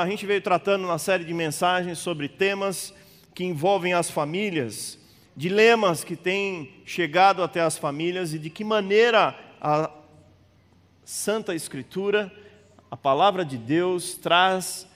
[0.00, 2.94] A gente veio tratando uma série de mensagens sobre temas
[3.34, 4.96] que envolvem as famílias,
[5.36, 9.90] dilemas que têm chegado até as famílias e de que maneira a
[11.04, 12.32] Santa Escritura,
[12.88, 14.86] a palavra de Deus, traz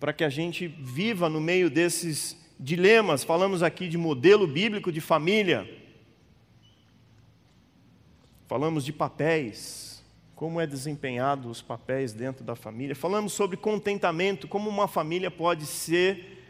[0.00, 3.22] para que a gente viva no meio desses dilemas.
[3.22, 5.72] Falamos aqui de modelo bíblico de família,
[8.48, 9.87] falamos de papéis
[10.38, 12.94] como é desempenhado os papéis dentro da família.
[12.94, 16.44] Falamos sobre contentamento, como uma família pode ser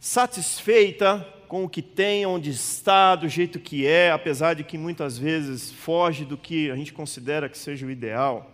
[0.00, 5.16] satisfeita com o que tem, onde está, do jeito que é, apesar de que muitas
[5.16, 8.50] vezes foge do que a gente considera que seja o ideal.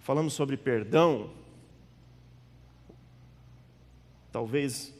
[0.00, 1.30] Falamos sobre perdão,
[4.32, 4.92] talvez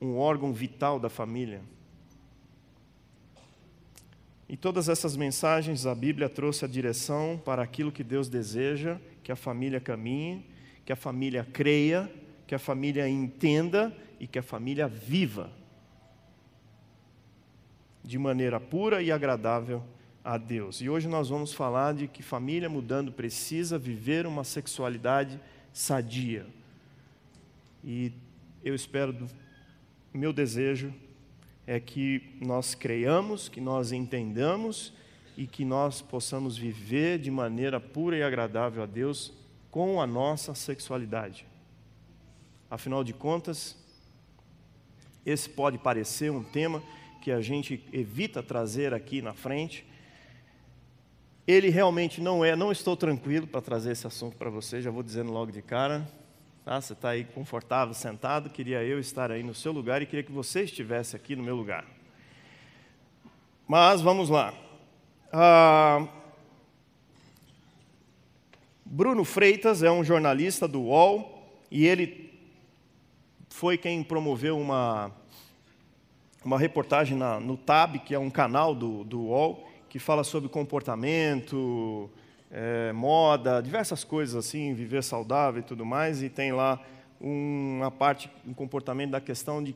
[0.00, 1.62] um órgão vital da família.
[4.48, 9.32] Em todas essas mensagens, a Bíblia trouxe a direção para aquilo que Deus deseja que
[9.32, 10.44] a família caminhe,
[10.84, 12.10] que a família creia,
[12.46, 15.50] que a família entenda e que a família viva
[18.02, 19.82] de maneira pura e agradável
[20.22, 20.82] a Deus.
[20.82, 25.40] E hoje nós vamos falar de que família mudando precisa viver uma sexualidade
[25.72, 26.46] sadia.
[27.82, 28.12] E
[28.62, 29.16] eu espero,
[30.12, 30.92] meu desejo
[31.66, 34.92] é que nós creiamos, que nós entendamos
[35.36, 39.32] e que nós possamos viver de maneira pura e agradável a Deus
[39.70, 41.46] com a nossa sexualidade.
[42.70, 43.76] Afinal de contas,
[45.24, 46.82] esse pode parecer um tema
[47.22, 49.86] que a gente evita trazer aqui na frente.
[51.46, 55.02] Ele realmente não é, não estou tranquilo para trazer esse assunto para você, já vou
[55.02, 56.06] dizendo logo de cara.
[56.64, 56.80] Tá?
[56.80, 60.32] Você está aí confortável, sentado, queria eu estar aí no seu lugar e queria que
[60.32, 61.84] você estivesse aqui no meu lugar.
[63.68, 64.54] Mas vamos lá.
[65.30, 66.08] Ah,
[68.82, 72.32] Bruno Freitas é um jornalista do UOL e ele
[73.50, 75.12] foi quem promoveu uma,
[76.42, 80.48] uma reportagem na, no TAB, que é um canal do, do UOL, que fala sobre
[80.48, 82.10] comportamento,
[82.56, 86.80] é, moda, diversas coisas assim, viver saudável e tudo mais, e tem lá
[87.20, 89.74] uma parte, um comportamento da questão de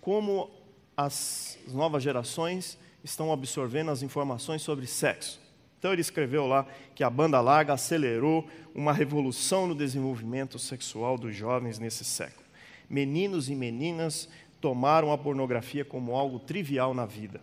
[0.00, 0.48] como
[0.96, 5.40] as novas gerações estão absorvendo as informações sobre sexo.
[5.78, 11.34] Então ele escreveu lá que a banda larga acelerou uma revolução no desenvolvimento sexual dos
[11.34, 12.46] jovens nesse século.
[12.88, 14.28] Meninos e meninas
[14.60, 17.40] tomaram a pornografia como algo trivial na vida.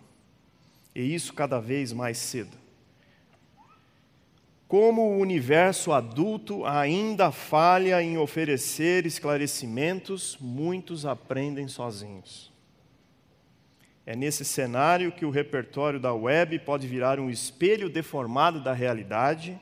[0.95, 2.66] E isso cada vez mais cedo.
[4.67, 12.51] Como o universo adulto ainda falha em oferecer esclarecimentos, muitos aprendem sozinhos.
[14.05, 19.57] É nesse cenário que o repertório da web pode virar um espelho deformado da realidade,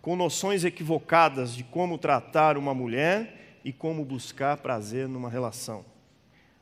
[0.00, 5.84] com noções equivocadas de como tratar uma mulher e como buscar prazer numa relação.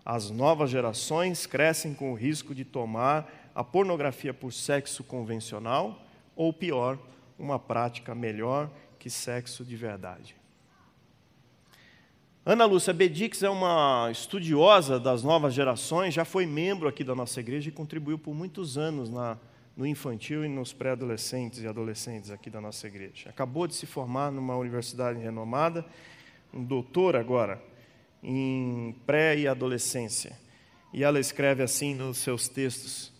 [0.05, 6.03] As novas gerações crescem com o risco de tomar a pornografia por sexo convencional
[6.35, 6.99] ou pior,
[7.39, 10.37] uma prática melhor que sexo de verdade.
[12.45, 17.39] Ana Lúcia Bedix é uma estudiosa das novas gerações, já foi membro aqui da nossa
[17.39, 19.39] igreja e contribuiu por muitos anos na,
[19.77, 23.31] no infantil e nos pré-adolescentes e adolescentes aqui da nossa igreja.
[23.31, 25.85] Acabou de se formar numa universidade renomada,
[26.53, 27.63] um doutor agora
[28.23, 30.37] em pré e adolescência.
[30.93, 33.12] E ela escreve assim nos seus textos: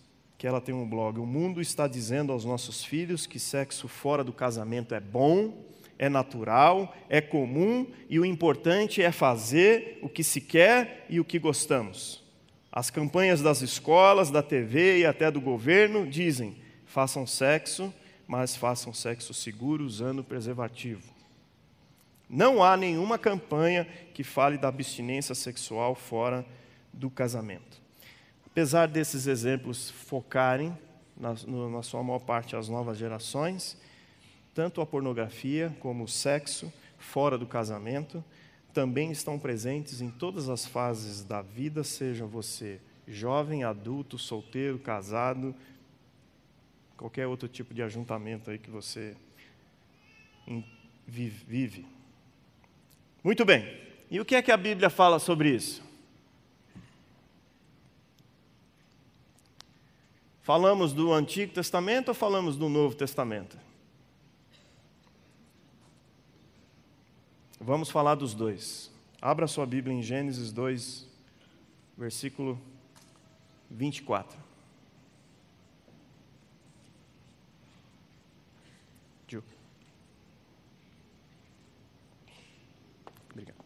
[0.43, 1.21] que ela tem um blog.
[1.21, 5.63] O mundo está dizendo aos nossos filhos que sexo fora do casamento é bom,
[5.97, 11.23] é natural, é comum e o importante é fazer o que se quer e o
[11.23, 12.21] que gostamos.
[12.69, 17.93] As campanhas das escolas, da TV e até do governo dizem: façam sexo,
[18.27, 21.09] mas façam sexo seguro usando preservativo.
[22.29, 26.45] Não há nenhuma campanha que fale da abstinência sexual fora
[26.91, 27.82] do casamento.
[28.53, 30.77] Apesar desses exemplos focarem,
[31.17, 31.33] na,
[31.71, 33.75] na sua maior parte, as novas gerações,
[34.53, 38.23] tanto a pornografia como o sexo fora do casamento
[38.71, 45.55] também estão presentes em todas as fases da vida, seja você jovem, adulto, solteiro, casado,
[46.95, 49.17] qualquer outro tipo de ajuntamento aí que você
[51.07, 51.87] vive.
[53.23, 53.81] Muito bem.
[54.11, 55.92] E o que é que a Bíblia fala sobre isso?
[60.43, 63.57] Falamos do Antigo Testamento ou falamos do Novo Testamento?
[67.59, 68.91] Vamos falar dos dois.
[69.21, 71.07] Abra sua Bíblia em Gênesis 2,
[71.97, 72.59] versículo
[73.71, 74.37] 24.
[83.31, 83.65] Obrigado.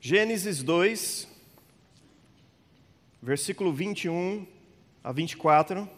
[0.00, 1.35] Gênesis 2,
[3.26, 4.46] versículo 21
[5.02, 5.88] a 24.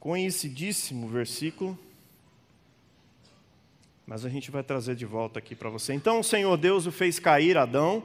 [0.00, 1.78] Conhecidíssimo versículo,
[4.04, 5.92] mas a gente vai trazer de volta aqui para você.
[5.92, 8.02] Então o Senhor Deus o fez cair, Adão,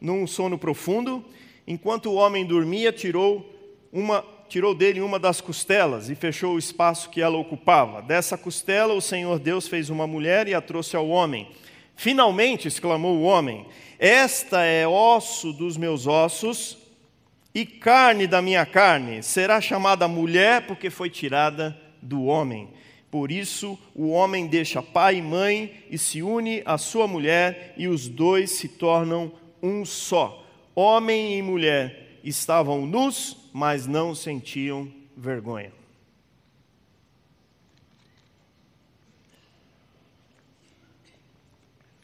[0.00, 1.24] num sono profundo,
[1.66, 3.52] enquanto o homem dormia, tirou
[3.92, 8.00] uma tirou dele uma das costelas e fechou o espaço que ela ocupava.
[8.00, 11.50] Dessa costela o Senhor Deus fez uma mulher e a trouxe ao homem.
[11.96, 13.66] Finalmente, exclamou o homem,
[13.98, 16.76] esta é osso dos meus ossos
[17.54, 19.22] e carne da minha carne.
[19.22, 22.68] Será chamada mulher porque foi tirada do homem.
[23.10, 27.88] Por isso, o homem deixa pai e mãe e se une à sua mulher, e
[27.88, 29.32] os dois se tornam
[29.62, 30.44] um só.
[30.74, 35.72] Homem e mulher estavam nus, mas não sentiam vergonha.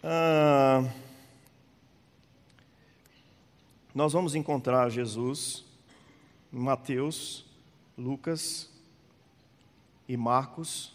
[0.05, 0.83] Ah,
[3.95, 5.65] nós vamos encontrar Jesus
[6.53, 7.47] em Mateus,
[7.97, 8.69] Lucas
[10.09, 10.93] e Marcos.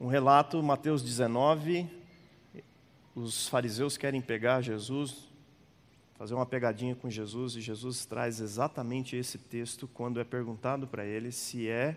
[0.00, 1.88] Um relato, Mateus 19,
[3.14, 5.28] os fariseus querem pegar Jesus,
[6.16, 11.06] fazer uma pegadinha com Jesus, e Jesus traz exatamente esse texto quando é perguntado para
[11.06, 11.96] ele se é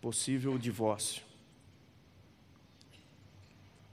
[0.00, 1.31] possível o divórcio.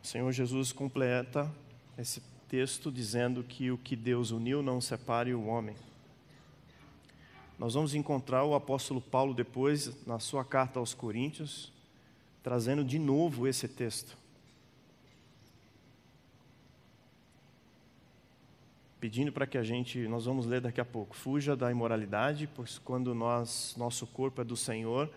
[0.02, 1.52] O Senhor Jesus completa
[1.98, 5.76] esse texto dizendo que o que Deus uniu não separe o homem.
[7.60, 11.72] Nós vamos encontrar o apóstolo Paulo depois, na sua carta aos Coríntios,
[12.42, 14.18] trazendo de novo esse texto.
[19.00, 22.78] Pedindo para que a gente, nós vamos ler daqui a pouco, fuja da imoralidade, pois
[22.78, 25.10] quando nós, nosso corpo é do Senhor,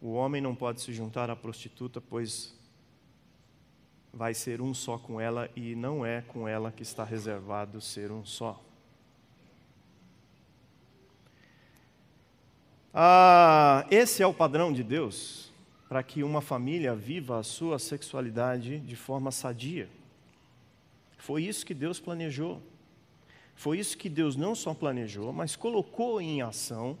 [0.00, 2.52] o homem não pode se juntar à prostituta, pois
[4.14, 8.12] vai ser um só com ela e não é com ela que está reservado ser
[8.12, 8.62] um só.
[12.92, 15.52] Ah, esse é o padrão de Deus
[15.88, 19.88] para que uma família viva a sua sexualidade de forma sadia.
[21.18, 22.62] Foi isso que Deus planejou.
[23.56, 26.96] Foi isso que Deus não só planejou, mas colocou em ação.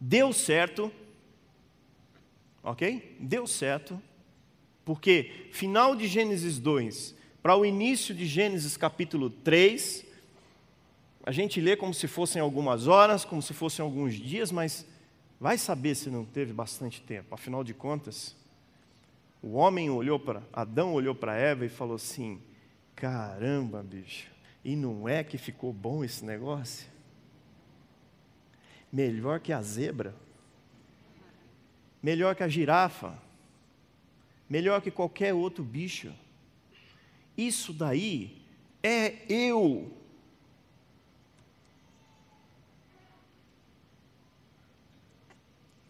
[0.00, 0.90] Deu certo
[2.64, 3.16] ok?
[3.20, 4.00] Deu certo,
[4.84, 7.14] porque final de Gênesis 2
[7.44, 10.06] para o início de Gênesis capítulo 3,
[11.26, 14.86] a gente lê como se fossem algumas horas, como se fossem alguns dias, mas
[15.38, 17.34] vai saber se não teve bastante tempo.
[17.34, 18.34] Afinal de contas,
[19.42, 22.40] o homem olhou para Adão olhou para Eva e falou assim:
[22.96, 24.30] "Caramba, bicho,
[24.64, 26.86] e não é que ficou bom esse negócio?
[28.90, 30.14] Melhor que a zebra?"
[32.04, 33.18] Melhor que a girafa,
[34.48, 36.12] melhor que qualquer outro bicho.
[37.34, 38.42] Isso daí
[38.82, 39.90] é eu.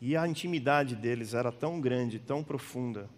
[0.00, 3.10] E a intimidade deles era tão grande, tão profunda,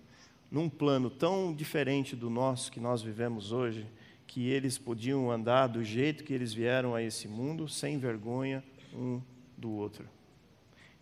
[0.50, 3.86] num plano tão diferente do nosso que nós vivemos hoje,
[4.26, 9.20] que eles podiam andar do jeito que eles vieram a esse mundo, sem vergonha um
[9.54, 10.08] do outro.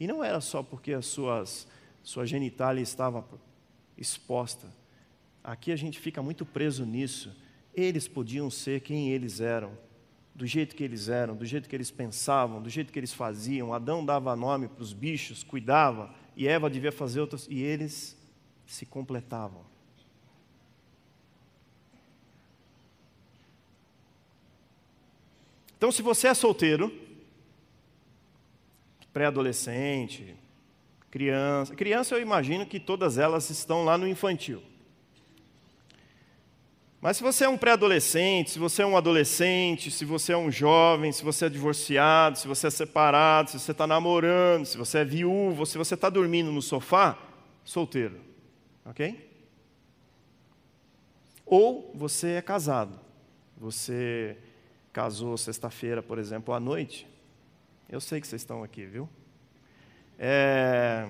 [0.01, 1.69] E não era só porque as suas
[2.05, 3.27] sua genitália estava
[3.97, 4.69] exposta.
[5.43, 7.35] Aqui a gente fica muito preso nisso.
[7.75, 9.77] Eles podiam ser quem eles eram,
[10.35, 13.73] do jeito que eles eram, do jeito que eles pensavam, do jeito que eles faziam.
[13.73, 18.17] Adão dava nome para os bichos, cuidava, e Eva devia fazer outras, e eles
[18.67, 19.65] se completavam.
[25.79, 26.93] Então, se você é solteiro,
[29.13, 30.37] pré-adolescente,
[31.15, 31.77] Criança.
[31.77, 34.61] Criança, eu imagino que todas elas estão lá no infantil.
[37.01, 40.51] Mas se você é um pré-adolescente, se você é um adolescente, se você é um
[40.51, 44.99] jovem, se você é divorciado, se você é separado, se você está namorando, se você
[44.99, 47.17] é viúvo, se você está dormindo no sofá,
[47.65, 48.21] solteiro.
[48.85, 49.31] Ok?
[51.47, 52.99] Ou você é casado.
[53.57, 54.37] Você
[54.93, 57.07] casou sexta-feira, por exemplo, à noite.
[57.89, 59.09] Eu sei que vocês estão aqui, viu?
[60.19, 61.09] É,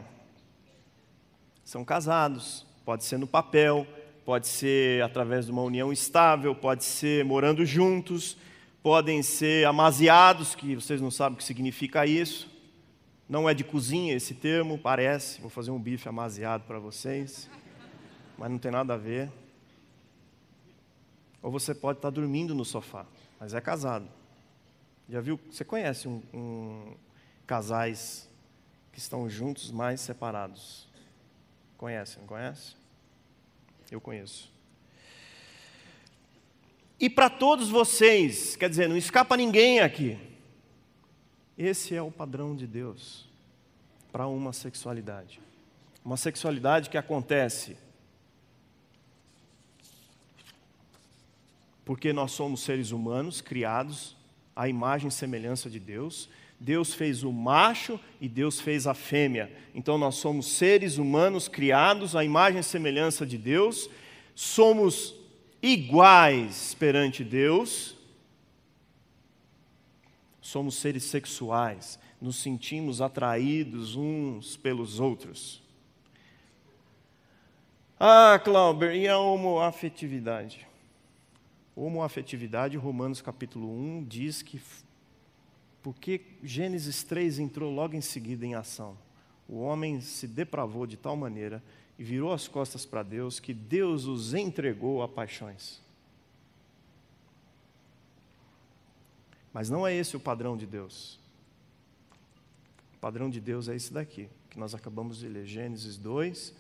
[1.65, 3.87] são casados, pode ser no papel,
[4.25, 8.37] pode ser através de uma união estável, pode ser morando juntos,
[8.83, 12.53] podem ser amaziados, que vocês não sabem o que significa isso.
[13.29, 15.41] Não é de cozinha esse termo, parece.
[15.41, 17.49] Vou fazer um bife amaziado para vocês,
[18.37, 19.31] mas não tem nada a ver.
[21.43, 23.07] Ou você pode estar dormindo no sofá,
[23.41, 24.09] mas é casado.
[25.09, 25.39] Já viu?
[25.51, 26.95] Você conhece um, um
[27.47, 28.29] casais
[28.95, 30.87] que estão juntos, mas separados?
[31.77, 32.77] Conhece, não conhece?
[33.91, 34.53] Eu conheço.
[37.01, 40.17] E para todos vocês, quer dizer, não escapa ninguém aqui.
[41.59, 43.29] Esse é o padrão de Deus
[44.13, 45.41] para uma sexualidade.
[46.05, 47.77] Uma sexualidade que acontece
[51.85, 54.17] porque nós somos seres humanos criados
[54.55, 56.29] à imagem e semelhança de Deus.
[56.59, 59.53] Deus fez o macho e Deus fez a fêmea.
[59.75, 63.91] Então nós somos seres humanos criados à imagem e semelhança de Deus.
[64.35, 65.15] Somos
[65.63, 67.97] iguais perante Deus.
[70.41, 75.63] Somos seres sexuais, nos sentimos atraídos uns pelos outros.
[77.99, 80.67] Ah, Clauber, e a homoafetividade?
[81.75, 84.61] Homoafetividade, Romanos capítulo 1 diz que
[85.85, 88.97] porque Gênesis 3 entrou logo em seguida em ação.
[89.47, 91.63] O homem se depravou de tal maneira
[91.99, 95.83] e virou as costas para Deus que Deus os entregou a paixões.
[99.53, 101.21] Mas não é esse o padrão de Deus.
[102.95, 106.55] O padrão de Deus é esse daqui, que nós acabamos de ler, Gênesis 2,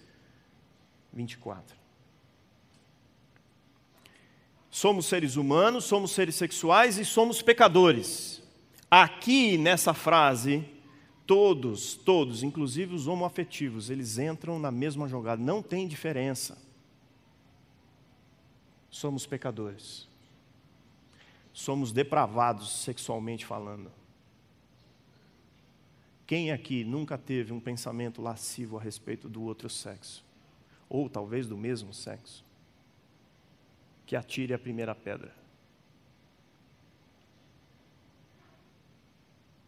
[1.14, 1.74] 24.
[4.70, 8.33] Somos seres humanos, somos seres sexuais e somos pecadores.
[8.96, 10.64] Aqui nessa frase,
[11.26, 16.56] todos, todos, inclusive os homoafetivos, eles entram na mesma jogada, não tem diferença.
[18.88, 20.06] Somos pecadores.
[21.52, 23.90] Somos depravados sexualmente falando.
[26.26, 30.24] Quem aqui nunca teve um pensamento lascivo a respeito do outro sexo?
[30.88, 32.44] Ou talvez do mesmo sexo?
[34.06, 35.34] que atire a primeira pedra.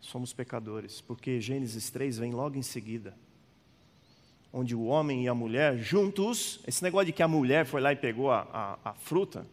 [0.06, 3.12] Somos pecadores, porque Gênesis 3 vem logo em seguida,
[4.52, 7.92] onde o homem e a mulher juntos, esse negócio de que a mulher foi lá
[7.92, 9.44] e pegou a, a, a fruta,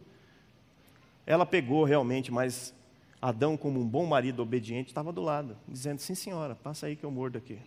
[1.26, 2.72] ela pegou realmente, mas
[3.20, 7.02] Adão, como um bom marido obediente, estava do lado, dizendo: Sim, senhora, passa aí que
[7.02, 7.58] eu mordo aqui.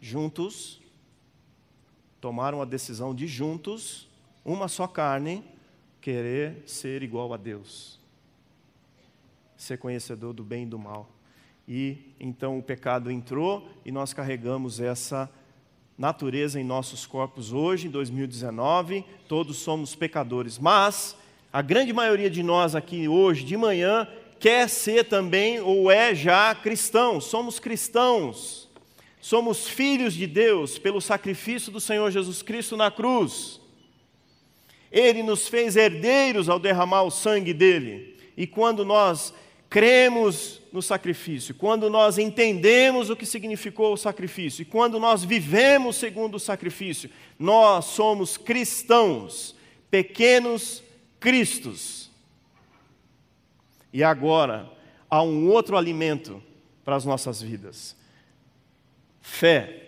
[0.00, 0.80] Juntos,
[2.20, 4.08] tomaram a decisão de juntos
[4.44, 5.42] uma só carne,
[6.00, 7.98] querer ser igual a Deus,
[9.56, 11.08] ser conhecedor do bem e do mal.
[11.66, 15.30] E então o pecado entrou e nós carregamos essa
[15.96, 21.16] natureza em nossos corpos hoje, em 2019, todos somos pecadores, mas
[21.52, 24.08] a grande maioria de nós aqui hoje, de manhã,
[24.40, 28.68] quer ser também ou é já cristão, somos cristãos,
[29.20, 33.60] somos filhos de Deus pelo sacrifício do Senhor Jesus Cristo na cruz.
[34.90, 38.13] Ele nos fez herdeiros ao derramar o sangue dele.
[38.36, 39.32] E quando nós
[39.68, 45.96] cremos no sacrifício, quando nós entendemos o que significou o sacrifício, e quando nós vivemos
[45.96, 49.54] segundo o sacrifício, nós somos cristãos,
[49.90, 50.82] pequenos
[51.18, 52.10] cristos.
[53.92, 54.70] E agora
[55.08, 56.42] há um outro alimento
[56.84, 57.96] para as nossas vidas:
[59.20, 59.80] fé.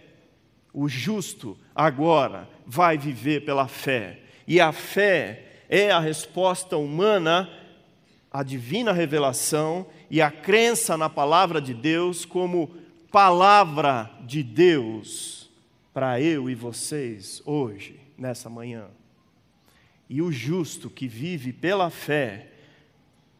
[0.72, 7.50] O justo agora vai viver pela fé e a fé é a resposta humana
[8.36, 12.68] à divina revelação e a crença na palavra de Deus como
[13.10, 15.50] palavra de Deus
[15.90, 18.88] para eu e vocês hoje, nessa manhã.
[20.06, 22.52] E o justo que vive pela fé,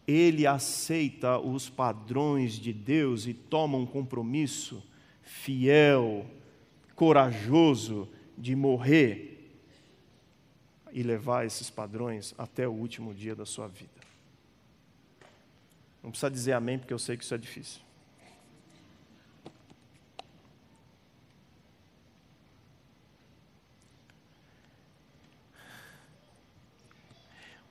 [0.09, 4.83] ele aceita os padrões de Deus e toma um compromisso
[5.21, 6.25] fiel,
[6.95, 9.61] corajoso de morrer
[10.91, 14.06] e levar esses padrões até o último dia da sua vida.
[16.07, 17.81] Não precisa dizer amém, porque eu sei que isso é difícil.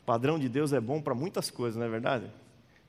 [0.02, 2.30] O padrão de Deus é bom para muitas coisas, não é verdade?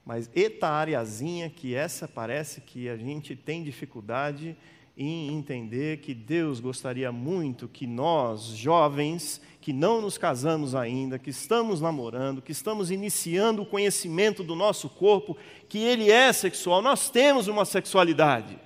[0.04, 4.56] Mas eta areazinha que essa parece que a gente tem dificuldade
[4.96, 11.28] em entender que Deus gostaria muito que nós, jovens, que não nos casamos ainda, que
[11.28, 15.36] estamos namorando, que estamos iniciando o conhecimento do nosso corpo,
[15.68, 18.58] que ele é sexual, nós temos uma sexualidade.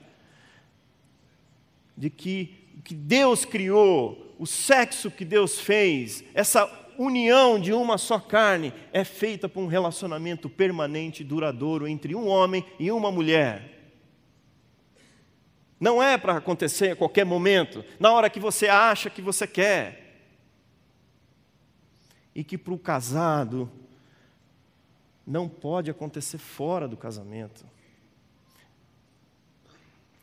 [1.97, 8.21] De que, que Deus criou, o sexo que Deus fez, essa união de uma só
[8.21, 13.80] carne, é feita por um relacionamento permanente e duradouro entre um homem e uma mulher.
[15.81, 20.21] Não é para acontecer a qualquer momento, na hora que você acha que você quer.
[22.35, 23.71] E que para o casado
[25.27, 27.65] não pode acontecer fora do casamento.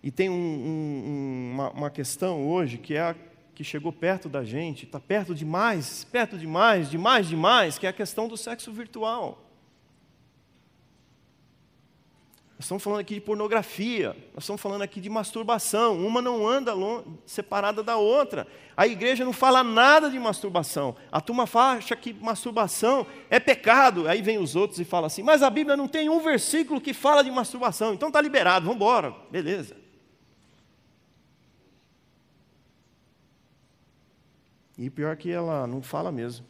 [0.04, 3.16] E tem um, um, uma, uma questão hoje que é a
[3.58, 7.94] que chegou perto da gente, está perto demais, perto demais, demais, demais, que é a
[7.94, 9.47] questão do sexo virtual.
[12.58, 16.04] Nós estamos falando aqui de pornografia, nós estamos falando aqui de masturbação.
[16.04, 16.74] Uma não anda
[17.24, 18.48] separada da outra.
[18.76, 20.96] A igreja não fala nada de masturbação.
[21.12, 24.08] A turma acha que masturbação é pecado.
[24.08, 26.96] Aí vem os outros e falam assim: mas a Bíblia não tem um versículo que
[26.96, 29.14] fala de masturbação, então está liberado, vamos embora.
[29.30, 29.78] Beleza.
[34.76, 36.44] E pior que ela não fala mesmo.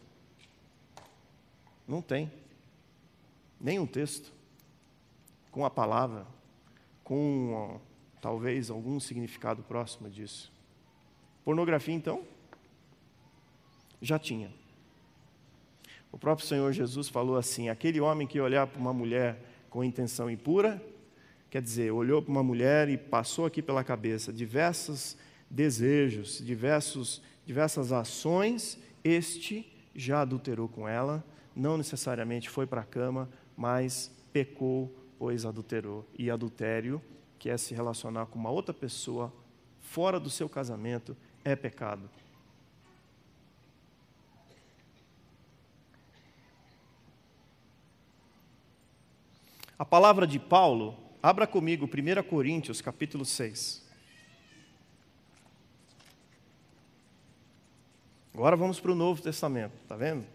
[1.85, 2.31] Não tem.
[3.59, 4.36] Nenhum texto.
[5.57, 6.27] Com a palavra.
[7.03, 7.81] Com
[8.21, 10.53] talvez algum significado próximo disso.
[11.43, 12.21] Pornografia, então?
[13.99, 14.53] Já tinha.
[16.11, 19.35] O próprio Senhor Jesus falou assim: aquele homem que olhar para uma mulher
[19.67, 20.79] com intenção impura,
[21.49, 25.17] quer dizer, olhou para uma mulher e passou aqui pela cabeça diversos
[25.49, 33.27] desejos, diversos diversas ações, este já adulterou com ela, não necessariamente foi para a cama,
[33.57, 36.05] mas pecou, pois adulterou.
[36.17, 37.01] E adultério,
[37.39, 39.33] que é se relacionar com uma outra pessoa
[39.79, 42.09] fora do seu casamento, é pecado.
[49.79, 53.85] A palavra de Paulo, abra comigo 1 Coríntios, capítulo 6.
[58.33, 60.25] Agora vamos para o Novo Testamento, está vendo?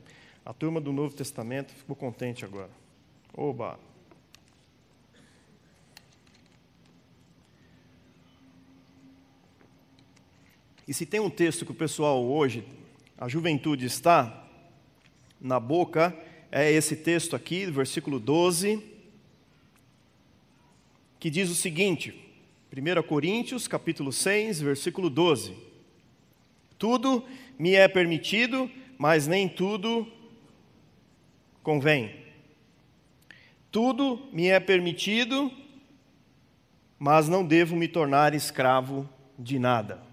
[0.44, 2.70] A turma do Novo Testamento ficou contente agora.
[3.32, 3.91] Oba!
[10.86, 12.64] E se tem um texto que o pessoal hoje,
[13.16, 14.46] a juventude está
[15.40, 16.16] na boca,
[16.50, 18.82] é esse texto aqui, versículo 12,
[21.20, 22.14] que diz o seguinte:
[22.74, 25.54] 1 Coríntios, capítulo 6, versículo 12.
[26.76, 27.24] Tudo
[27.56, 30.06] me é permitido, mas nem tudo
[31.62, 32.16] convém.
[33.70, 35.50] Tudo me é permitido,
[36.98, 40.11] mas não devo me tornar escravo de nada.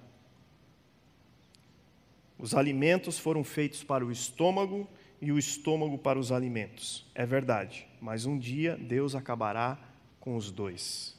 [2.39, 4.87] Os alimentos foram feitos para o estômago
[5.21, 7.05] e o estômago para os alimentos.
[7.13, 9.77] É verdade, mas um dia Deus acabará
[10.21, 11.17] com os dois.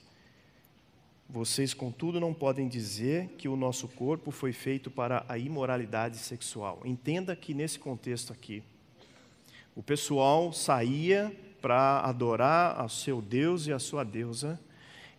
[1.29, 6.81] Vocês, contudo, não podem dizer que o nosso corpo foi feito para a imoralidade sexual.
[6.87, 8.63] Entenda que nesse contexto aqui,
[9.77, 11.31] o pessoal saía
[11.61, 14.59] para adorar ao seu Deus e a sua deusa,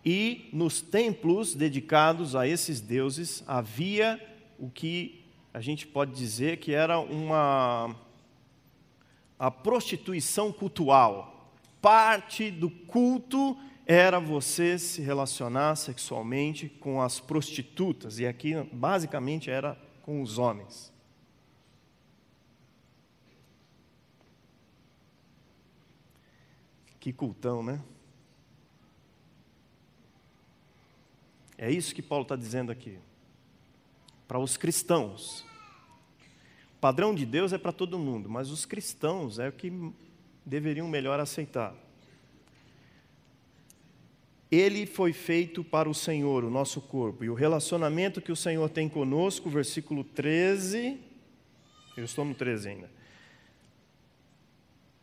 [0.03, 4.19] e nos templos dedicados a esses deuses havia
[4.57, 5.20] o que
[5.53, 7.95] a gente pode dizer que era uma
[9.37, 11.51] a prostituição cultual.
[11.81, 19.75] Parte do culto era você se relacionar sexualmente com as prostitutas, e aqui basicamente era
[20.03, 20.93] com os homens.
[26.99, 27.81] Que cultão, né?
[31.57, 32.99] É isso que Paulo está dizendo aqui.
[34.31, 35.41] Para os cristãos.
[36.77, 39.91] O padrão de Deus é para todo mundo, mas os cristãos é o que
[40.45, 41.75] deveriam melhor aceitar.
[44.49, 47.25] Ele foi feito para o Senhor, o nosso corpo.
[47.25, 50.97] E o relacionamento que o Senhor tem conosco, versículo 13,
[51.97, 52.89] eu estou no 13 ainda,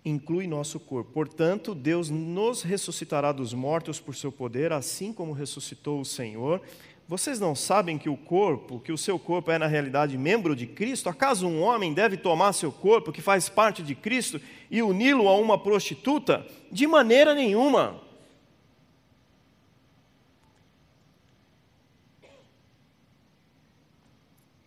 [0.02, 1.12] inclui nosso corpo.
[1.12, 6.62] Portanto, Deus nos ressuscitará dos mortos por seu poder, assim como ressuscitou o Senhor.
[7.08, 10.66] Vocês não sabem que o corpo, que o seu corpo é na realidade membro de
[10.66, 11.08] Cristo?
[11.08, 14.38] Acaso um homem deve tomar seu corpo, que faz parte de Cristo,
[14.70, 16.46] e uni-lo a uma prostituta?
[16.70, 17.98] De maneira nenhuma.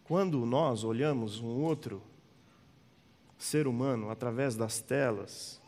[0.04, 2.02] Quando nós olhamos um outro
[3.38, 5.62] ser humano através das telas,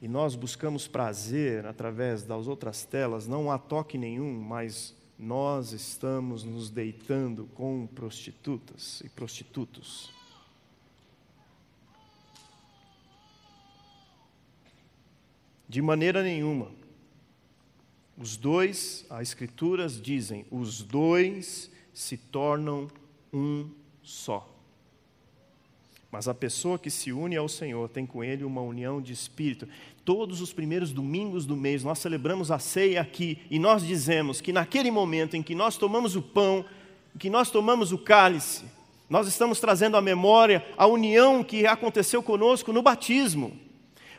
[0.00, 6.44] e nós buscamos prazer através das outras telas, não há toque nenhum, mas nós estamos
[6.44, 10.10] nos deitando com prostitutas e prostitutos.
[15.68, 16.72] De maneira nenhuma.
[18.16, 22.88] Os dois, as Escrituras dizem, os dois se tornam
[23.30, 23.70] um
[24.02, 24.59] só.
[26.10, 29.68] Mas a pessoa que se une ao Senhor tem com Ele uma união de espírito.
[30.04, 34.52] Todos os primeiros domingos do mês nós celebramos a ceia aqui e nós dizemos que
[34.52, 36.64] naquele momento em que nós tomamos o pão,
[37.18, 38.64] que nós tomamos o cálice,
[39.08, 43.56] nós estamos trazendo à memória a união que aconteceu conosco no batismo.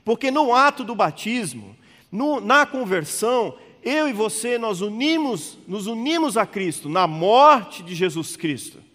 [0.06, 1.76] Porque no ato do batismo,
[2.10, 7.94] no, na conversão, eu e você nós unimos, nos unimos a Cristo na morte de
[7.96, 8.91] Jesus Cristo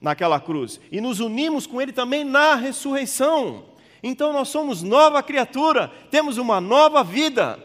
[0.00, 3.64] naquela cruz e nos unimos com ele também na ressurreição.
[4.02, 7.58] Então nós somos nova criatura, temos uma nova vida.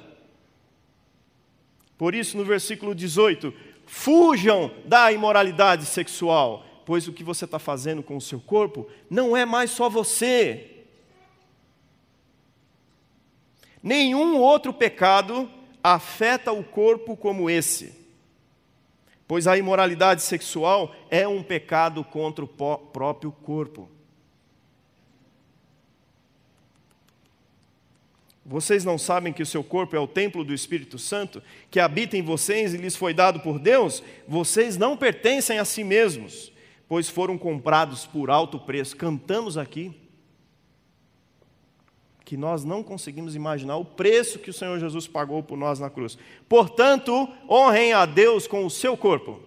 [1.98, 3.54] Por isso, no versículo 18:
[3.86, 9.38] fujam da imoralidade sexual, pois o que você está fazendo com o seu corpo não
[9.38, 10.69] é mais só você.
[13.82, 15.50] Nenhum outro pecado
[15.84, 17.93] afeta o corpo como esse,
[19.34, 23.89] pois a imoralidade sexual é um pecado contra o próprio corpo.
[28.46, 31.41] Vocês não sabem que o seu corpo é o templo do Espírito Santo,
[31.72, 34.04] que habita em vocês e lhes foi dado por Deus?
[34.28, 36.54] Vocês não pertencem a si mesmos,
[36.88, 38.96] pois foram comprados por alto preço.
[38.96, 40.00] Cantamos aqui
[42.26, 45.90] que nós não conseguimos imaginar o preço que o Senhor Jesus pagou por nós na
[45.90, 46.18] cruz.
[46.48, 49.42] Portanto, honrem a Deus com o seu corpo.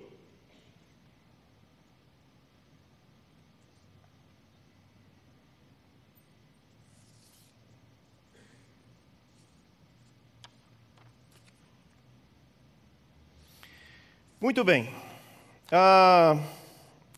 [14.39, 14.89] Muito bem.
[15.73, 16.39] Ah,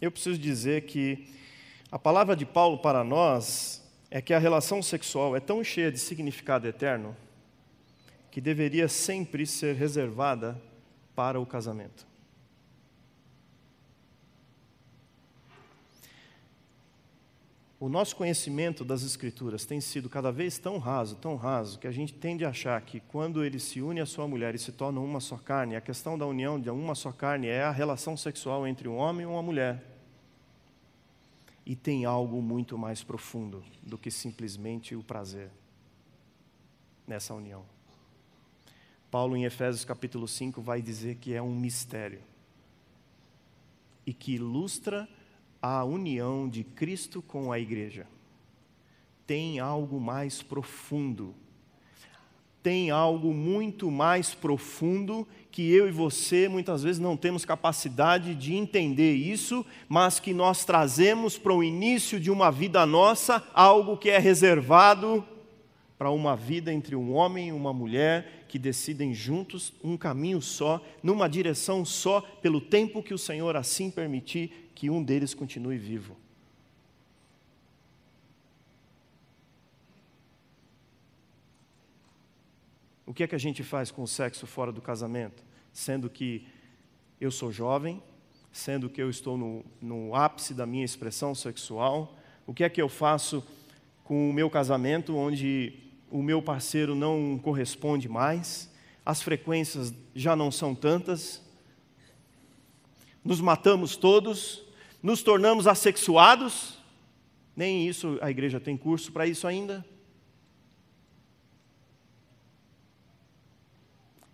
[0.01, 1.29] eu preciso dizer que
[1.91, 5.99] a palavra de Paulo para nós é que a relação sexual é tão cheia de
[5.99, 7.17] significado eterno
[8.31, 10.61] que deveria sempre ser reservada
[11.15, 12.07] para o casamento.
[17.81, 21.93] O nosso conhecimento das Escrituras tem sido cada vez tão raso, tão raso, que a
[21.93, 24.99] gente tende a achar que quando ele se une à sua mulher e se torna
[24.99, 28.67] uma só carne, a questão da união de uma só carne é a relação sexual
[28.67, 29.98] entre um homem e uma mulher.
[31.69, 35.51] E tem algo muito mais profundo do que simplesmente o prazer
[37.07, 37.63] nessa união.
[39.11, 42.23] Paulo, em Efésios capítulo 5, vai dizer que é um mistério
[44.07, 45.07] e que ilustra
[45.61, 48.07] a união de Cristo com a igreja.
[49.27, 51.35] Tem algo mais profundo.
[52.69, 58.55] Tem algo muito mais profundo que eu e você muitas vezes não temos capacidade de
[58.55, 64.11] entender isso, mas que nós trazemos para o início de uma vida nossa algo que
[64.11, 65.25] é reservado
[65.97, 70.85] para uma vida entre um homem e uma mulher que decidem juntos um caminho só,
[71.03, 76.15] numa direção só, pelo tempo que o Senhor assim permitir que um deles continue vivo.
[83.09, 85.43] O que é que a gente faz com o sexo fora do casamento?
[85.73, 86.47] Sendo que
[87.19, 88.03] eu sou jovem,
[88.53, 92.15] sendo que eu estou no, no ápice da minha expressão sexual,
[92.47, 93.43] o que é que eu faço
[94.05, 95.73] com o meu casamento, onde
[96.11, 98.71] o meu parceiro não corresponde mais,
[99.07, 101.43] as frequências já não são tantas,
[103.25, 104.63] nos matamos todos,
[105.03, 106.79] nos tornamos assexuados,
[107.57, 109.83] nem isso a igreja tem curso para isso ainda.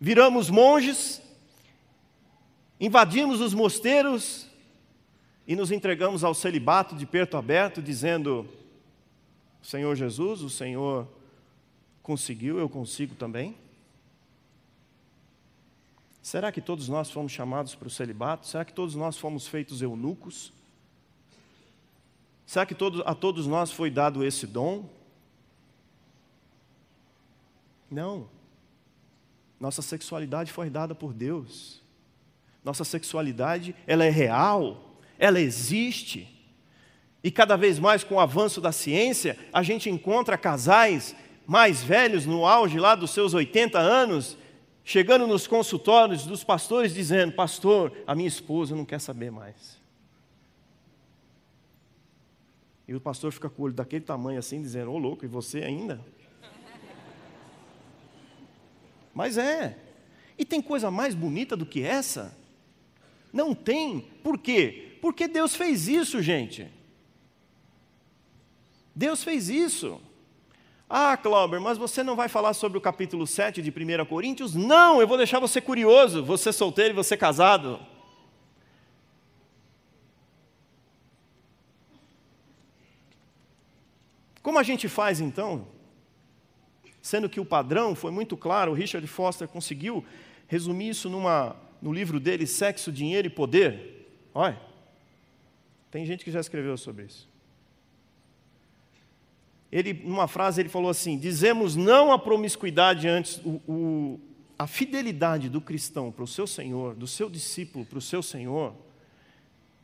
[0.05, 1.23] Viramos monges,
[2.79, 4.47] invadimos os mosteiros
[5.47, 8.47] e nos entregamos ao celibato de perto aberto, dizendo:
[9.63, 11.09] Senhor Jesus, o Senhor
[12.03, 13.57] conseguiu, eu consigo também.
[16.21, 18.47] Será que todos nós fomos chamados para o celibato?
[18.47, 20.53] Será que todos nós fomos feitos eunucos?
[22.45, 24.87] Será que todos, a todos nós foi dado esse dom?
[27.91, 28.34] Não.
[29.65, 31.81] Nossa sexualidade foi dada por Deus.
[32.63, 36.29] Nossa sexualidade, ela é real, ela existe.
[37.23, 42.27] E cada vez mais com o avanço da ciência, a gente encontra casais mais velhos
[42.27, 44.37] no auge lá dos seus 80 anos
[44.85, 49.81] chegando nos consultórios dos pastores dizendo: Pastor, a minha esposa não quer saber mais.
[52.87, 55.61] E o pastor fica com o olho daquele tamanho assim, dizendo: Ô louco, e você
[55.61, 56.05] ainda?
[59.15, 59.79] Mas é.
[60.37, 62.37] E tem coisa mais bonita do que essa?
[63.33, 64.01] Não tem.
[64.23, 64.99] Por quê?
[65.01, 66.69] Porque Deus fez isso, gente.
[68.95, 70.01] Deus fez isso.
[70.89, 74.55] Ah, Clauber, mas você não vai falar sobre o capítulo 7 de 1 Coríntios?
[74.55, 77.81] Não, eu vou deixar você curioso, você solteiro e você casado.
[84.43, 85.74] Como a gente faz então?
[87.05, 90.03] Sendo que o padrão foi muito claro, o Richard Foster conseguiu
[90.49, 94.09] resumir isso numa, no livro dele, Sexo, Dinheiro e Poder.
[94.33, 94.59] Olha,
[95.91, 97.29] tem gente que já escreveu sobre isso.
[99.71, 104.21] ele, numa frase, ele falou assim: dizemos não à promiscuidade antes, o, o,
[104.59, 108.75] a fidelidade do cristão para o seu Senhor, do seu discípulo para o seu Senhor,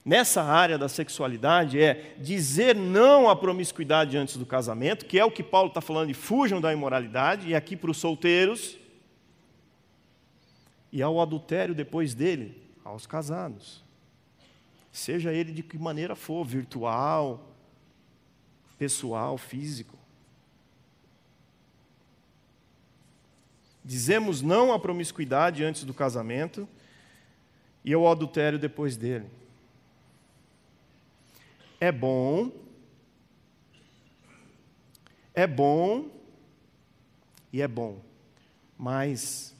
[0.04, 5.30] nessa área da sexualidade, é dizer não à promiscuidade antes do casamento, que é o
[5.30, 8.78] que Paulo está falando, e fujam da imoralidade, e aqui para os solteiros,
[10.92, 13.84] e ao adultério depois dele, aos casados.
[14.90, 17.46] Seja ele de que maneira for, virtual,
[18.76, 19.96] pessoal, físico.
[23.84, 26.68] Dizemos não à promiscuidade antes do casamento
[27.84, 29.26] e ao adultério depois dele.
[31.82, 32.52] É bom,
[35.32, 36.10] é bom
[37.50, 38.02] e é bom,
[38.76, 39.56] mas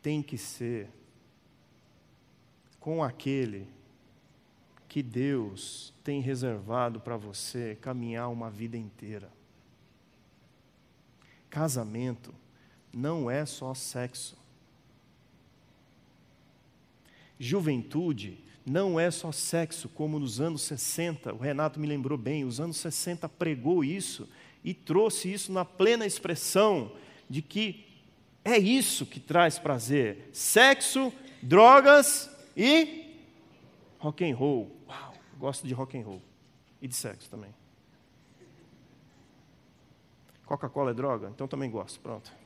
[0.00, 0.88] tem que ser
[2.78, 3.66] com aquele
[4.88, 9.28] que Deus tem reservado para você caminhar uma vida inteira.
[11.50, 12.32] Casamento
[12.92, 14.36] não é só sexo.
[17.40, 22.60] Juventude não é só sexo, como nos anos 60, o Renato me lembrou bem, os
[22.60, 24.28] anos 60 pregou isso
[24.62, 26.92] e trouxe isso na plena expressão
[27.28, 27.84] de que
[28.44, 33.16] é isso que traz prazer: sexo, drogas e
[33.98, 34.70] rock and roll.
[34.88, 36.22] Uau, gosto de rock and roll
[36.80, 37.52] e de sexo também.
[40.46, 41.30] Coca-Cola é droga?
[41.34, 41.98] Então também gosto.
[42.00, 42.41] Pronto.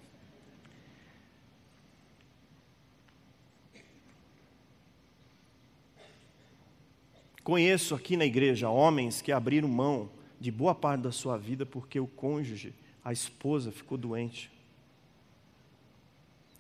[7.47, 12.01] Conheço aqui na igreja homens que abriram mão de boa parte da sua vida porque
[12.01, 14.51] o cônjuge, a esposa, ficou doente.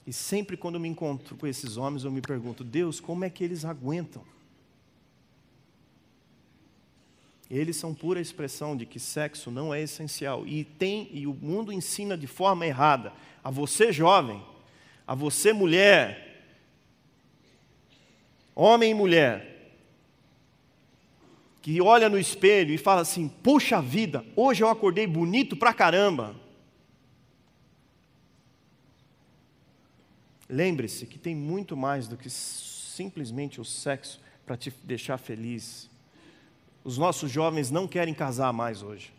[0.06, 3.42] E sempre quando me encontro com esses homens, eu me pergunto: Deus, como é que
[3.42, 4.22] eles aguentam?
[7.50, 11.72] Eles são pura expressão de que sexo não é essencial e tem e o mundo
[11.72, 14.40] ensina de forma errada a você jovem,
[15.04, 16.44] a você mulher,
[18.54, 19.55] homem e mulher,
[21.66, 26.32] que olha no espelho e fala assim: "Puxa vida, hoje eu acordei bonito pra caramba".
[30.48, 35.90] Lembre-se que tem muito mais do que simplesmente o sexo para te deixar feliz
[36.84, 39.12] os nossos jovens não querem casar mais hoje.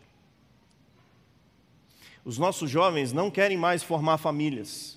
[2.24, 4.96] Os nossos jovens não querem mais formar famílias.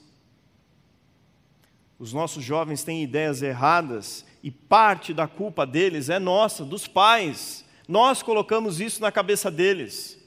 [2.00, 7.66] Os nossos jovens têm ideias erradas e parte da culpa deles é nossa, dos pais.
[7.88, 10.20] Nós colocamos isso na cabeça deles.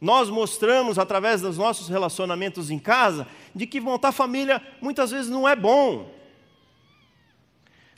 [0.00, 5.48] Nós mostramos através dos nossos relacionamentos em casa de que montar família muitas vezes não
[5.48, 6.12] é bom.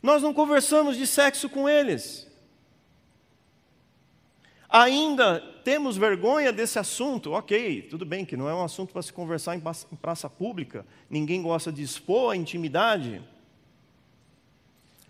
[0.01, 2.27] Nós não conversamos de sexo com eles.
[4.67, 9.11] Ainda temos vergonha desse assunto, ok, tudo bem que não é um assunto para se
[9.11, 9.61] conversar em
[9.97, 13.21] praça pública, ninguém gosta de expor a intimidade,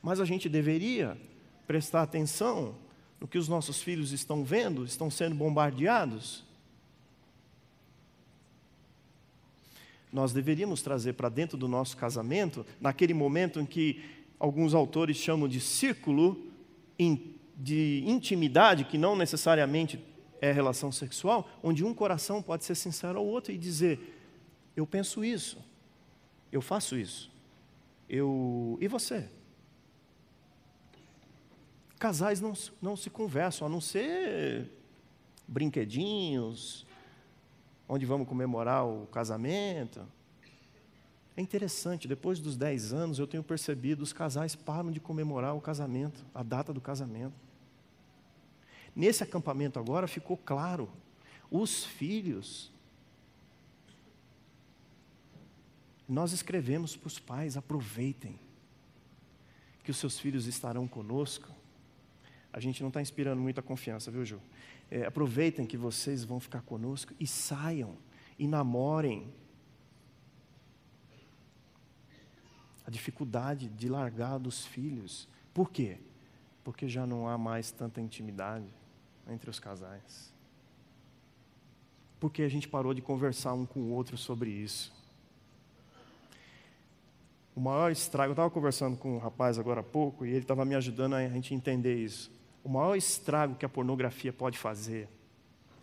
[0.01, 1.17] mas a gente deveria
[1.67, 2.75] prestar atenção
[3.19, 6.43] no que os nossos filhos estão vendo, estão sendo bombardeados.
[10.11, 14.03] Nós deveríamos trazer para dentro do nosso casamento, naquele momento em que
[14.39, 16.47] alguns autores chamam de círculo
[17.55, 20.03] de intimidade, que não necessariamente
[20.41, 23.99] é relação sexual, onde um coração pode ser sincero ao outro e dizer:
[24.75, 25.57] Eu penso isso,
[26.51, 27.31] eu faço isso,
[28.09, 28.77] eu.
[28.81, 29.29] E você?
[32.01, 34.67] Casais não, não se conversam, a não ser
[35.47, 36.83] brinquedinhos,
[37.87, 40.03] onde vamos comemorar o casamento.
[41.37, 45.61] É interessante, depois dos 10 anos eu tenho percebido os casais param de comemorar o
[45.61, 47.35] casamento, a data do casamento.
[48.95, 50.89] Nesse acampamento agora ficou claro:
[51.51, 52.71] os filhos.
[56.09, 58.39] Nós escrevemos para os pais: aproveitem,
[59.83, 61.60] que os seus filhos estarão conosco.
[62.53, 64.41] A gente não está inspirando muita confiança, viu, Ju?
[64.89, 67.95] É, aproveitem que vocês vão ficar conosco e saiam
[68.37, 69.33] e namorem.
[72.85, 75.29] A dificuldade de largar dos filhos.
[75.53, 75.97] Por quê?
[76.63, 78.67] Porque já não há mais tanta intimidade
[79.29, 80.33] entre os casais.
[82.19, 84.93] Porque a gente parou de conversar um com o outro sobre isso.
[87.55, 90.65] O maior estrago, eu estava conversando com um rapaz agora há pouco e ele estava
[90.65, 92.31] me ajudando a gente entender isso.
[92.63, 95.07] O maior estrago que a pornografia pode fazer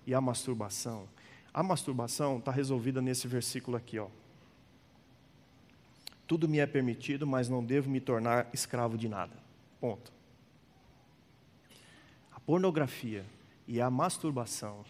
[0.06, 1.08] e a masturbação.
[1.52, 4.08] A masturbação está resolvida nesse versículo aqui, ó.
[6.26, 9.34] Tudo me é permitido, mas não devo me tornar escravo de nada.
[9.80, 10.12] Ponto.
[12.32, 13.24] A pornografia
[13.66, 14.84] e a masturbação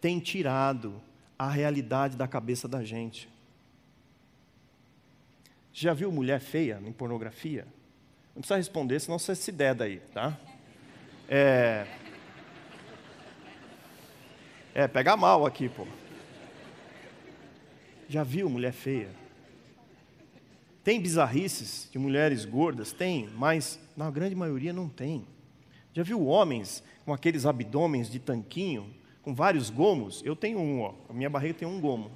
[0.00, 1.00] tem tirado
[1.38, 3.28] a realidade da cabeça da gente.
[5.72, 7.66] Já viu mulher feia em pornografia?
[8.34, 10.38] Não precisa responder, senão você se der daí, tá?
[11.28, 11.86] É.
[14.74, 15.86] É, pega mal aqui, pô.
[18.08, 19.08] Já viu mulher feia?
[20.82, 22.92] Tem bizarrices de mulheres gordas?
[22.92, 25.26] Tem, mas na grande maioria não tem.
[25.92, 30.22] Já viu homens com aqueles abdômenes de tanquinho, com vários gomos?
[30.24, 30.94] Eu tenho um, ó.
[31.08, 32.10] A minha barriga tem um gomo.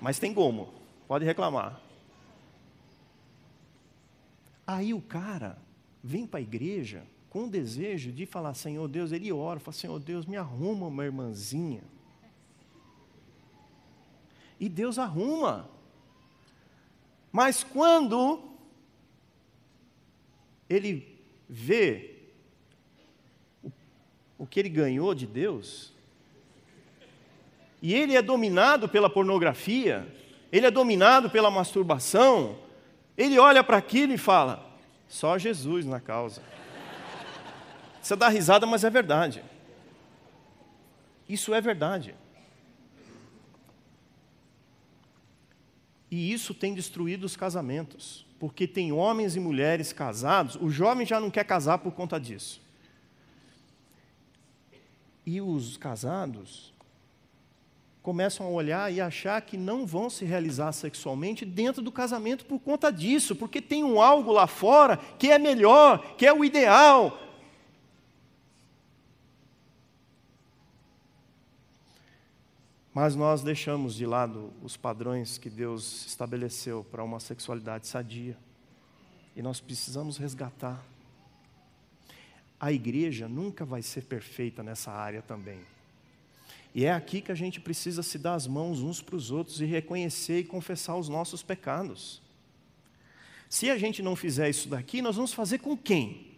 [0.00, 0.68] Mas tem gomo,
[1.06, 1.80] pode reclamar.
[4.66, 5.58] Aí o cara
[6.02, 7.04] vem para a igreja
[7.36, 11.82] com desejo de falar, Senhor Deus, ele ora, fala, Senhor Deus, me arruma uma irmãzinha.
[14.58, 15.68] E Deus arruma.
[17.30, 18.42] Mas quando
[20.66, 22.22] ele vê
[23.62, 23.70] o,
[24.38, 25.92] o que ele ganhou de Deus,
[27.82, 30.10] e ele é dominado pela pornografia,
[30.50, 32.58] ele é dominado pela masturbação,
[33.14, 34.74] ele olha para aquilo e fala:
[35.06, 36.42] só Jesus na causa.
[38.06, 39.42] Você dá risada, mas é verdade.
[41.28, 42.14] Isso é verdade.
[46.08, 51.18] E isso tem destruído os casamentos, porque tem homens e mulheres casados, o jovem já
[51.18, 52.62] não quer casar por conta disso.
[55.26, 56.72] E os casados
[58.04, 62.60] começam a olhar e achar que não vão se realizar sexualmente dentro do casamento por
[62.60, 67.25] conta disso, porque tem um algo lá fora que é melhor, que é o ideal.
[72.96, 78.38] Mas nós deixamos de lado os padrões que Deus estabeleceu para uma sexualidade sadia.
[79.36, 80.82] E nós precisamos resgatar.
[82.58, 85.60] A igreja nunca vai ser perfeita nessa área também.
[86.74, 89.60] E é aqui que a gente precisa se dar as mãos uns para os outros
[89.60, 92.22] e reconhecer e confessar os nossos pecados.
[93.46, 96.28] Se a gente não fizer isso daqui, nós vamos fazer com quem?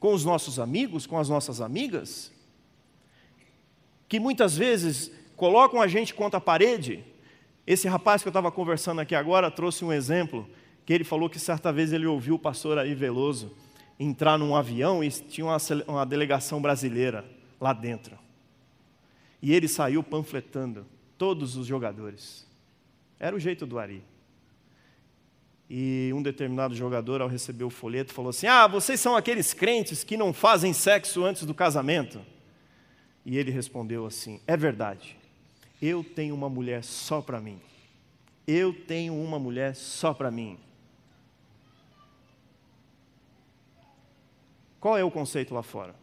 [0.00, 2.32] Com os nossos amigos, com as nossas amigas?
[4.14, 7.02] Que muitas vezes colocam a gente contra a parede.
[7.66, 10.48] Esse rapaz que eu estava conversando aqui agora trouxe um exemplo,
[10.86, 13.50] que ele falou que certa vez ele ouviu o pastor Ari Veloso
[13.98, 15.56] entrar num avião e tinha uma,
[15.88, 17.24] uma delegação brasileira
[17.60, 18.16] lá dentro.
[19.42, 20.86] E ele saiu panfletando
[21.18, 22.46] todos os jogadores.
[23.18, 24.00] Era o jeito do Ari.
[25.68, 30.04] E um determinado jogador, ao receber o folheto, falou assim: Ah, vocês são aqueles crentes
[30.04, 32.20] que não fazem sexo antes do casamento?
[33.24, 35.16] E ele respondeu assim: É verdade.
[35.80, 37.60] Eu tenho uma mulher só para mim.
[38.46, 40.58] Eu tenho uma mulher só para mim.
[44.80, 45.94] Qual é o conceito lá fora?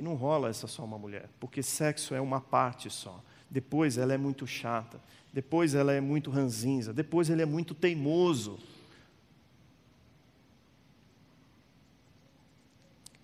[0.00, 3.22] que não rola essa só uma mulher, porque sexo é uma parte só.
[3.50, 4.98] Depois ela é muito chata,
[5.30, 8.58] depois ela é muito ranzinza, depois ele é muito teimoso.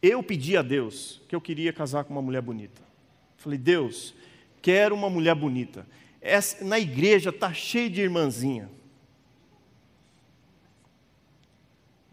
[0.06, 2.82] Eu pedi a Deus que eu queria casar com uma mulher bonita.
[3.36, 4.14] Falei, Deus,
[4.60, 5.86] quero uma mulher bonita.
[6.20, 8.70] Essa, na igreja está cheio de irmãzinha.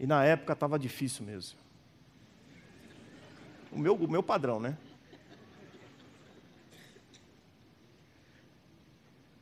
[0.00, 1.64] E na época estava difícil mesmo
[3.74, 4.78] o meu, o meu padrão, né?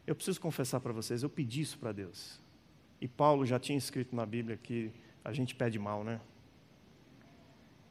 [0.07, 2.41] Eu preciso confessar para vocês, eu pedi isso para Deus.
[3.01, 4.91] E Paulo já tinha escrito na Bíblia que
[5.25, 6.21] a gente pede mal, né?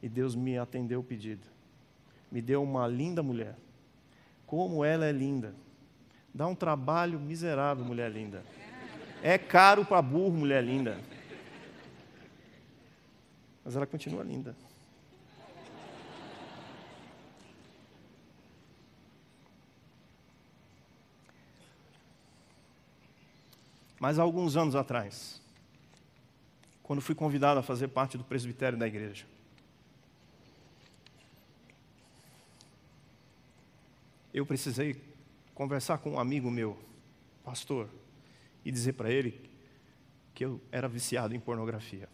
[0.02, 1.46] E Deus me atendeu o pedido.
[2.30, 3.56] Me deu uma linda mulher.
[4.46, 5.54] Como ela é linda.
[6.34, 8.42] Dá um trabalho miserável, mulher linda.
[9.22, 10.98] É caro para burro, mulher linda.
[13.64, 14.56] Mas ela continua linda.
[24.00, 25.40] Mas há alguns anos atrás,
[26.82, 29.24] quando fui convidado a fazer parte do presbitério da igreja,
[34.32, 35.00] eu precisei
[35.54, 36.78] conversar com um amigo meu,
[37.44, 37.88] pastor,
[38.64, 39.50] e dizer para ele
[40.34, 42.08] que eu era viciado em pornografia.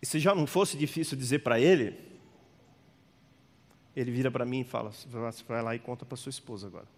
[0.00, 1.96] E se já não fosse difícil dizer para ele,
[3.94, 4.90] ele vira para mim e fala:
[5.46, 6.88] vai lá e conta para sua esposa agora.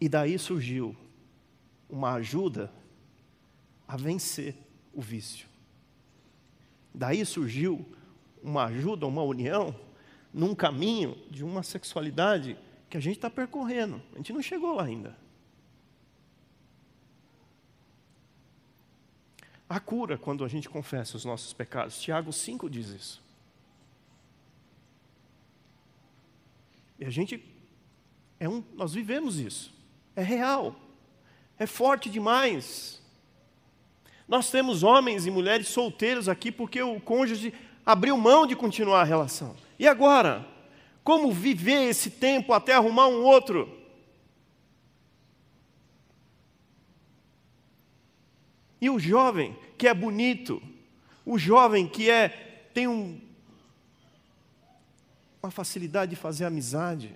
[0.00, 0.96] E daí surgiu
[1.90, 2.72] uma ajuda
[3.86, 4.56] a vencer
[4.92, 5.48] o vício.
[6.94, 7.84] Daí surgiu
[8.42, 9.74] uma ajuda, uma união,
[10.32, 12.56] num caminho de uma sexualidade
[12.88, 14.00] que a gente está percorrendo.
[14.12, 15.16] A gente não chegou lá ainda.
[19.68, 22.00] Há cura quando a gente confessa os nossos pecados.
[22.00, 23.22] Tiago 5 diz isso.
[26.98, 27.42] E a gente
[28.38, 29.72] é um, nós vivemos isso.
[30.16, 30.74] É real.
[31.60, 32.98] É forte demais.
[34.26, 37.52] Nós temos homens e mulheres solteiros aqui porque o cônjuge
[37.84, 39.54] abriu mão de continuar a relação.
[39.78, 40.46] E agora?
[41.04, 43.78] Como viver esse tempo até arrumar um outro?
[48.80, 50.62] E o jovem que é bonito,
[51.26, 53.20] o jovem que é tem um,
[55.42, 57.14] uma facilidade de fazer amizade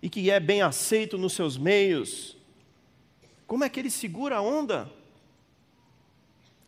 [0.00, 2.37] e que é bem aceito nos seus meios,
[3.48, 4.92] como é que ele segura a onda?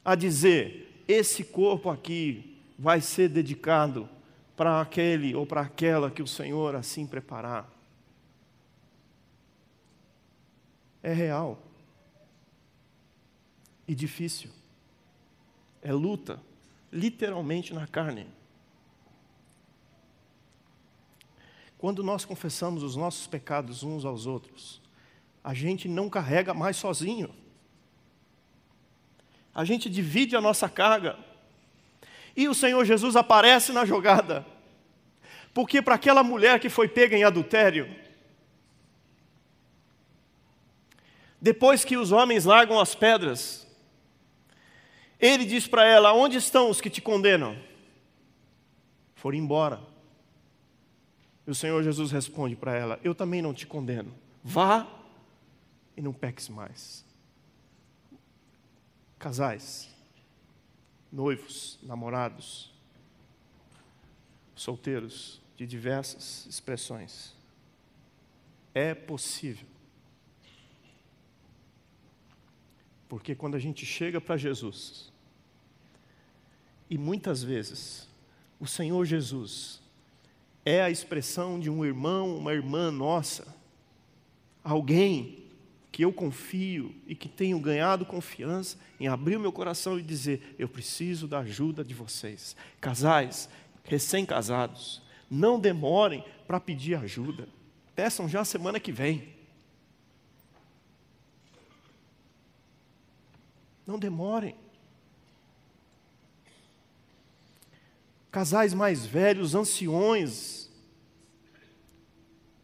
[0.02, 4.08] A dizer: esse corpo aqui vai ser dedicado
[4.56, 7.70] para aquele ou para aquela que o Senhor assim preparar.
[11.02, 11.62] É real
[13.86, 14.50] e difícil.
[15.82, 16.40] É luta,
[16.90, 18.26] literalmente na carne.
[21.76, 24.80] Quando nós confessamos os nossos pecados uns aos outros,
[25.42, 27.34] a gente não carrega mais sozinho.
[29.54, 31.18] A gente divide a nossa carga.
[32.36, 34.46] E o Senhor Jesus aparece na jogada.
[35.52, 37.88] Porque para aquela mulher que foi pega em adultério,
[41.40, 43.66] depois que os homens largam as pedras,
[45.18, 47.58] ele diz para ela: Onde estão os que te condenam?
[49.14, 49.80] Foram embora.
[51.46, 54.14] E o Senhor Jesus responde para ela: Eu também não te condeno.
[54.44, 54.99] Vá
[56.00, 57.04] e não peques mais.
[59.18, 59.94] Casais,
[61.12, 62.72] noivos, namorados,
[64.56, 67.34] solteiros, de diversas expressões.
[68.74, 69.68] É possível.
[73.06, 75.12] Porque quando a gente chega para Jesus,
[76.88, 78.08] e muitas vezes,
[78.58, 79.82] o Senhor Jesus
[80.64, 83.54] é a expressão de um irmão, uma irmã nossa,
[84.64, 85.39] alguém
[86.00, 90.56] que eu confio e que tenho ganhado confiança em abrir o meu coração e dizer:
[90.58, 92.56] Eu preciso da ajuda de vocês.
[92.80, 93.50] Casais,
[93.84, 97.46] recém-casados, não demorem para pedir ajuda.
[97.94, 99.28] Peçam já semana que vem.
[103.86, 104.56] Não demorem.
[108.30, 110.69] casais mais velhos, anciões,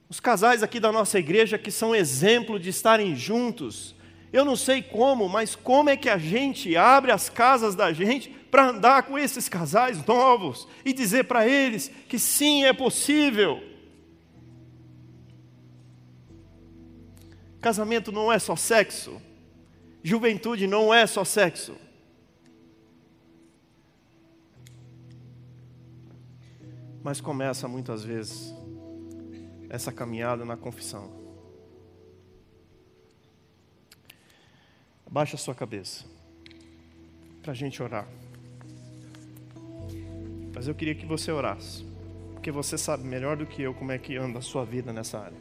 [0.08, 3.94] os casais aqui da nossa igreja que são exemplo de estarem juntos.
[4.32, 8.28] Eu não sei como, mas como é que a gente abre as casas da gente
[8.50, 13.62] para andar com esses casais novos e dizer para eles que sim, é possível.
[17.60, 19.20] Casamento não é só sexo,
[20.02, 21.76] juventude não é só sexo.
[27.06, 28.52] mas começa muitas vezes
[29.68, 31.10] essa caminhada na confissão.
[35.06, 36.04] Abaixa a sua cabeça
[37.42, 38.08] para a gente orar.
[40.54, 41.84] Mas eu queria que você orasse,
[42.32, 45.18] porque você sabe melhor do que eu como é que anda a sua vida nessa
[45.18, 45.36] área.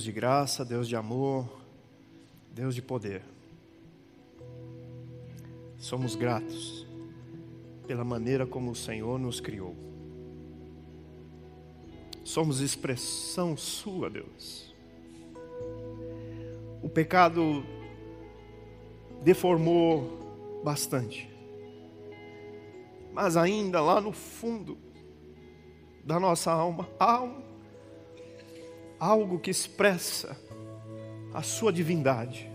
[0.00, 1.46] Deus de graça, Deus de amor,
[2.54, 3.22] Deus de poder.
[5.76, 6.86] Somos gratos
[7.86, 9.76] pela maneira como o Senhor nos criou.
[12.24, 14.74] Somos expressão Sua, Deus.
[16.82, 17.62] O pecado
[19.22, 21.28] deformou bastante,
[23.12, 24.78] mas ainda lá no fundo
[26.02, 27.49] da nossa alma há um
[29.00, 30.38] algo que expressa
[31.32, 32.48] a sua divindade.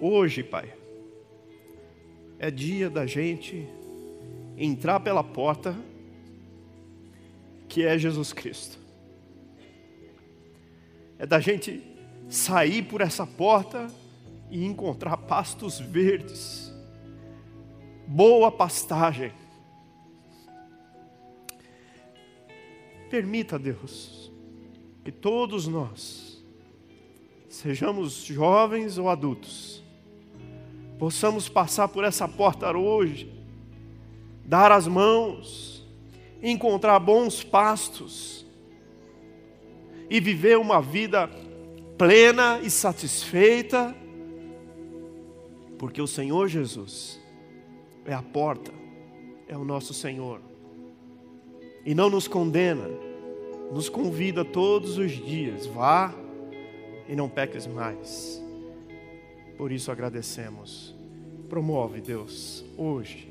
[0.00, 0.72] Hoje, Pai,
[2.38, 3.68] é dia da gente
[4.56, 5.76] entrar pela porta
[7.68, 8.78] que é Jesus Cristo.
[11.18, 11.82] É da gente
[12.28, 13.88] sair por essa porta
[14.50, 16.72] e encontrar pastos verdes,
[18.06, 19.32] boa pastagem.
[23.08, 24.30] Permita, Deus,
[25.02, 26.44] que todos nós,
[27.48, 29.82] sejamos jovens ou adultos,
[30.98, 33.32] possamos passar por essa porta hoje,
[34.44, 35.86] dar as mãos,
[36.42, 38.44] encontrar bons pastos
[40.10, 41.30] e viver uma vida
[41.96, 43.96] plena e satisfeita,
[45.78, 47.18] porque o Senhor Jesus
[48.04, 48.72] é a porta,
[49.46, 50.47] é o nosso Senhor
[51.84, 52.88] e não nos condena,
[53.72, 56.14] nos convida todos os dias: vá
[57.08, 58.42] e não peques mais.
[59.56, 60.94] Por isso agradecemos.
[61.48, 63.26] Promove, Deus, hoje,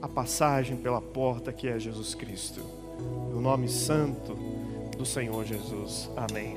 [0.00, 2.60] a passagem pela porta que é Jesus Cristo.
[3.30, 4.34] No nome santo
[4.96, 6.10] do Senhor Jesus.
[6.16, 6.56] Amém.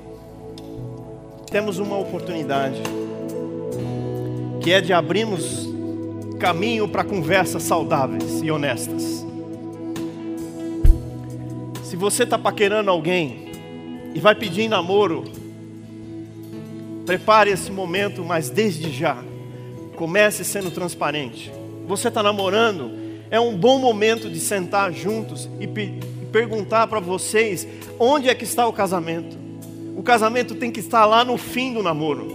[1.52, 2.82] Temos uma oportunidade
[4.62, 5.68] que é de abrirmos
[6.40, 9.19] caminho para conversas saudáveis e honestas
[12.00, 13.52] você está paquerando alguém
[14.16, 15.26] e vai pedir em namoro,
[17.06, 19.22] prepare esse momento, mas desde já,
[19.98, 21.52] comece sendo transparente.
[21.86, 22.90] Você está namorando,
[23.30, 27.68] é um bom momento de sentar juntos e, e perguntar para vocês
[28.00, 29.38] onde é que está o casamento.
[29.98, 32.30] O casamento tem que estar lá no fim do namoro.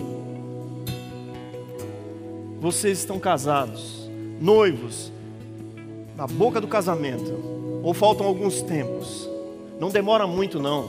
[2.60, 5.10] Vocês estão casados, noivos,
[6.14, 9.32] na boca do casamento, ou faltam alguns tempos.
[9.84, 10.88] Não demora muito, não.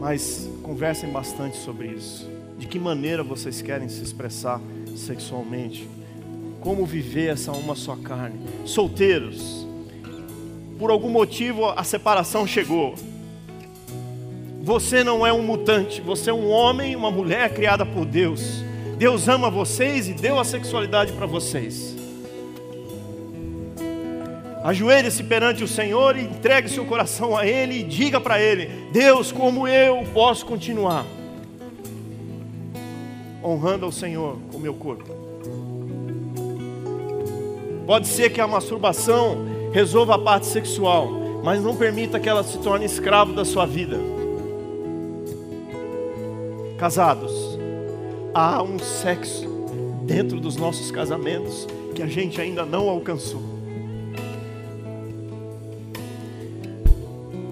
[0.00, 2.26] Mas conversem bastante sobre isso.
[2.58, 4.58] De que maneira vocês querem se expressar
[4.96, 5.86] sexualmente?
[6.62, 8.40] Como viver essa uma só carne?
[8.64, 9.66] Solteiros,
[10.78, 12.94] por algum motivo a separação chegou.
[14.62, 18.64] Você não é um mutante, você é um homem uma mulher criada por Deus.
[18.96, 21.95] Deus ama vocês e deu a sexualidade para vocês.
[24.66, 29.30] Ajoelhe-se perante o Senhor e entregue seu coração a Ele e diga para Ele: Deus,
[29.30, 31.06] como eu posso continuar
[33.44, 35.04] honrando ao Senhor com o meu corpo?
[37.86, 41.12] Pode ser que a masturbação resolva a parte sexual,
[41.44, 44.00] mas não permita que ela se torne escravo da sua vida.
[46.76, 47.56] Casados,
[48.34, 49.46] há um sexo
[50.02, 53.55] dentro dos nossos casamentos que a gente ainda não alcançou.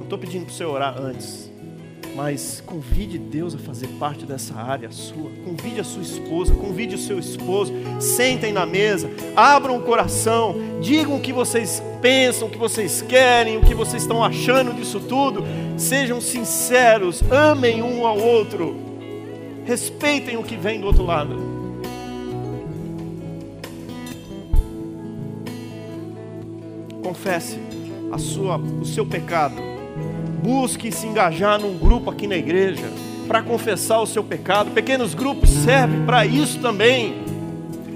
[0.04, 1.50] Estou pedindo para você orar antes,
[2.14, 5.30] mas convide Deus a fazer parte dessa área sua.
[5.44, 7.72] Convide a sua esposa, convide o seu esposo.
[7.98, 13.56] Sentem na mesa, abram o coração, digam o que vocês pensam, o que vocês querem,
[13.56, 15.42] o que vocês estão achando disso tudo.
[15.76, 18.76] Sejam sinceros, amem um ao outro,
[19.64, 21.54] respeitem o que vem do outro lado.
[27.02, 27.58] Confesse
[28.12, 29.73] a sua, o seu pecado
[30.44, 32.84] busque se engajar num grupo aqui na igreja
[33.26, 34.72] para confessar o seu pecado.
[34.72, 37.14] Pequenos grupos servem para isso também.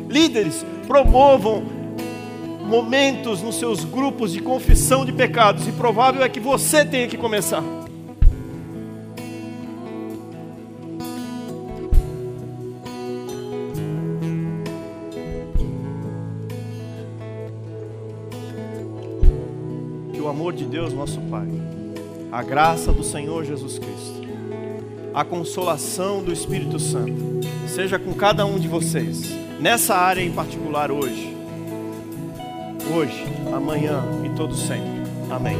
[0.08, 1.62] Líderes, promovam
[2.64, 7.18] momentos nos seus grupos de confissão de pecados, e provável é que você tenha que
[7.18, 7.62] começar.
[20.14, 21.67] Que o amor de Deus, nosso Pai
[22.30, 24.28] a graça do Senhor Jesus Cristo,
[25.14, 30.90] a consolação do Espírito Santo, seja com cada um de vocês, nessa área em particular
[30.90, 31.34] hoje,
[32.94, 33.24] hoje,
[33.54, 34.98] amanhã e todo sempre.
[35.30, 35.56] Amém.